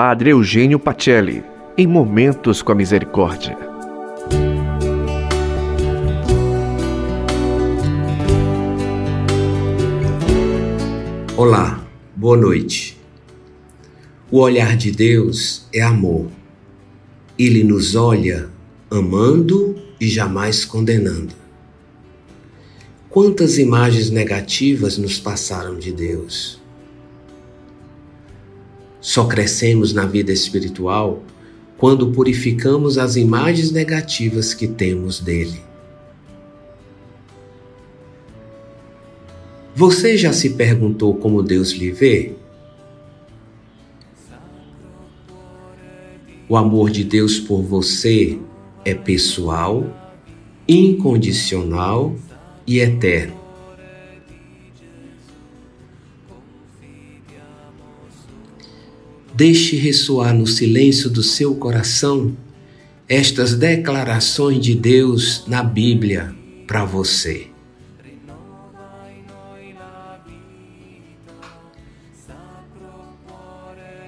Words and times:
Padre 0.00 0.30
Eugênio 0.30 0.78
Pacelli, 0.78 1.42
em 1.76 1.84
Momentos 1.84 2.62
com 2.62 2.70
a 2.70 2.74
Misericórdia. 2.76 3.58
Olá, 11.36 11.84
boa 12.14 12.36
noite. 12.36 12.96
O 14.30 14.38
olhar 14.38 14.76
de 14.76 14.92
Deus 14.92 15.66
é 15.74 15.82
amor. 15.82 16.28
Ele 17.36 17.64
nos 17.64 17.96
olha 17.96 18.48
amando 18.88 19.74
e 20.00 20.06
jamais 20.06 20.64
condenando. 20.64 21.34
Quantas 23.10 23.58
imagens 23.58 24.10
negativas 24.10 24.96
nos 24.96 25.18
passaram 25.18 25.76
de 25.76 25.90
Deus? 25.90 26.67
Só 29.00 29.26
crescemos 29.26 29.92
na 29.92 30.04
vida 30.04 30.32
espiritual 30.32 31.22
quando 31.76 32.10
purificamos 32.10 32.98
as 32.98 33.16
imagens 33.16 33.70
negativas 33.70 34.52
que 34.52 34.66
temos 34.66 35.20
dele. 35.20 35.60
Você 39.74 40.16
já 40.16 40.32
se 40.32 40.50
perguntou 40.50 41.14
como 41.14 41.40
Deus 41.40 41.70
lhe 41.70 41.92
vê? 41.92 42.34
O 46.48 46.56
amor 46.56 46.90
de 46.90 47.04
Deus 47.04 47.38
por 47.38 47.62
você 47.62 48.38
é 48.84 48.94
pessoal, 48.94 49.86
incondicional 50.66 52.16
e 52.66 52.80
eterno. 52.80 53.36
Deixe 59.38 59.76
ressoar 59.76 60.34
no 60.34 60.48
silêncio 60.48 61.08
do 61.08 61.22
seu 61.22 61.54
coração 61.54 62.36
estas 63.08 63.54
declarações 63.54 64.58
de 64.58 64.74
Deus 64.74 65.44
na 65.46 65.62
Bíblia 65.62 66.34
para 66.66 66.84
você. 66.84 67.46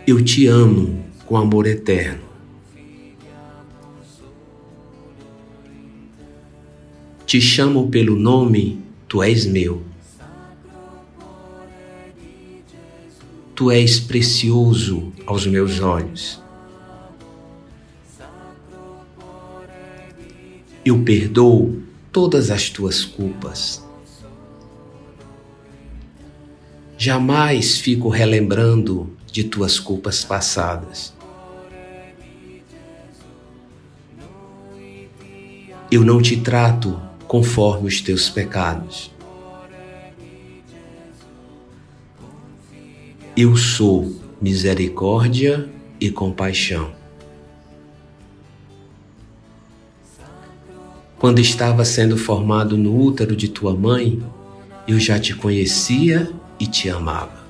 Eu 0.04 0.20
te 0.20 0.48
amo 0.48 1.04
com 1.24 1.36
amor 1.36 1.68
eterno. 1.68 2.24
Te 7.24 7.40
chamo 7.40 7.88
pelo 7.88 8.16
nome, 8.16 8.80
tu 9.06 9.22
és 9.22 9.46
meu. 9.46 9.80
Tu 13.60 13.70
és 13.70 14.00
precioso 14.00 15.12
aos 15.26 15.46
meus 15.46 15.80
olhos. 15.80 16.40
Eu 20.82 21.02
perdoo 21.04 21.82
todas 22.10 22.50
as 22.50 22.70
tuas 22.70 23.04
culpas. 23.04 23.86
Jamais 26.96 27.76
fico 27.76 28.08
relembrando 28.08 29.14
de 29.30 29.44
tuas 29.44 29.78
culpas 29.78 30.24
passadas. 30.24 31.12
Eu 35.90 36.02
não 36.02 36.22
te 36.22 36.40
trato 36.40 36.98
conforme 37.28 37.88
os 37.88 38.00
teus 38.00 38.30
pecados. 38.30 39.10
Eu 43.42 43.56
sou 43.56 44.14
misericórdia 44.38 45.66
e 45.98 46.10
compaixão. 46.10 46.92
Quando 51.18 51.40
estava 51.40 51.82
sendo 51.86 52.18
formado 52.18 52.76
no 52.76 52.94
útero 52.94 53.34
de 53.34 53.48
tua 53.48 53.74
mãe, 53.74 54.22
eu 54.86 55.00
já 55.00 55.18
te 55.18 55.34
conhecia 55.34 56.30
e 56.58 56.66
te 56.66 56.90
amava. 56.90 57.40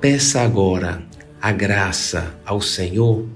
Peça 0.00 0.40
agora 0.40 1.02
a 1.38 1.52
graça 1.52 2.34
ao 2.46 2.62
Senhor 2.62 3.26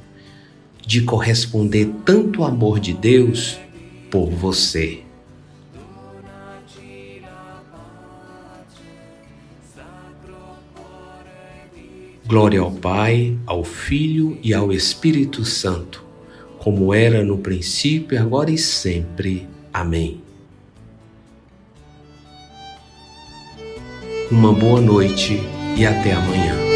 de 0.81 1.03
corresponder 1.03 1.93
tanto 2.03 2.43
amor 2.43 2.81
de 2.81 2.95
Deus 2.95 3.59
por 4.11 4.31
você. 4.31 5.03
Glória 12.27 12.61
ao 12.61 12.73
Pai, 12.73 13.39
ao 13.47 13.63
Filho 13.63 14.37
e 14.43 14.53
ao 14.53 14.73
Espírito 14.73 15.45
Santo, 15.45 16.05
como 16.59 16.93
era 16.93 17.23
no 17.25 17.39
princípio, 17.39 18.21
agora 18.21 18.51
e 18.51 18.59
sempre. 18.59 19.47
Amém. 19.73 20.21
Uma 24.29 24.53
boa 24.53 24.81
noite 24.81 25.41
e 25.77 25.87
até 25.87 26.15
amanhã. 26.15 26.76